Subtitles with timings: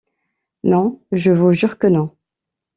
[0.63, 2.11] Non, je vous jure que non...